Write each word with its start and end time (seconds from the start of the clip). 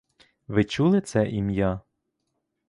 Ви 0.47 0.63
чули 0.65 1.01
це 1.01 1.29
ім'я? 1.29 1.79